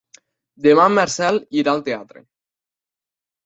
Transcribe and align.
Demà 0.67 0.87
en 0.91 0.95
Marcel 0.95 1.39
irà 1.61 1.77
al 1.77 1.87
teatre. 1.91 2.27